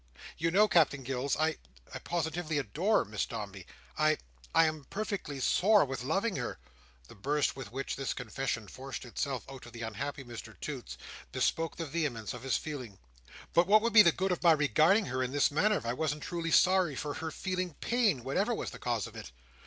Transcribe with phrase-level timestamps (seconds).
[0.35, 6.57] You know, Captain Gills, I—I positively adore Miss Dombey;—I—I am perfectly sore with loving her;"
[7.07, 10.97] the burst with which this confession forced itself out of the unhappy Mr Toots,
[11.31, 12.97] bespoke the vehemence of his feelings;
[13.53, 15.93] "but what would be the good of my regarding her in this manner, if I
[15.93, 19.31] wasn't truly sorry for her feeling pain, whatever was the cause of it.